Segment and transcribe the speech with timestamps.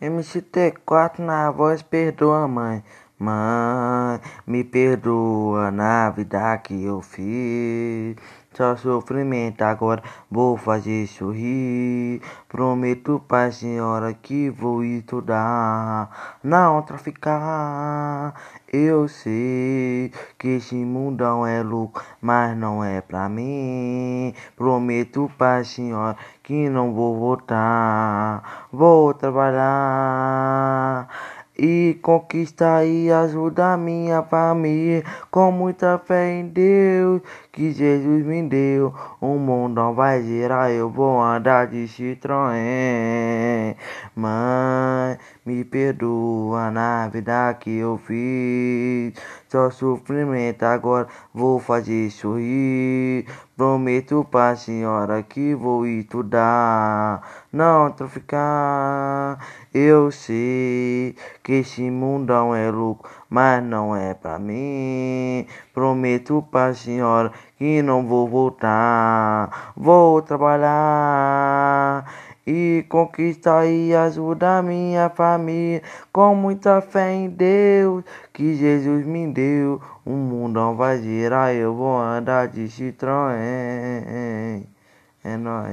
[0.00, 2.82] MC4 na voz, perdoa mãe.
[3.18, 8.16] Mãe, me perdoa na vida que eu fiz.
[8.52, 12.20] Só sofrimento agora vou fazer sorrir.
[12.48, 18.33] Prometo pra senhora que vou estudar, não traficar.
[18.76, 24.34] Eu sei que esse mundão é louco, mas não é pra mim.
[24.56, 28.66] Prometo pra senhora que não vou voltar.
[28.72, 31.08] Vou trabalhar
[31.56, 37.22] e conquistar e ajudar minha família com muita fé em Deus
[37.52, 38.92] que Jesus me deu.
[39.20, 43.76] O mundo vai girar, eu vou andar de Citroën.
[44.16, 49.14] Mãe, me perdoa na vida que eu fiz.
[49.48, 53.26] Só sofrimento agora vou fazer sorrir.
[53.56, 57.22] Prometo pra senhora que vou estudar,
[57.52, 59.38] não traficar.
[59.72, 65.46] Eu sei que esse mundão é louco, mas não é pra mim.
[65.72, 69.72] Prometo pra senhora que não vou voltar.
[69.76, 72.04] Vou trabalhar
[72.46, 79.80] e conquistar e ajudar minha família com muita fé em Deus que Jesus me deu.
[80.04, 84.66] O mundão vai girar, eu vou andar de Citroën.
[85.24, 85.72] É nóis.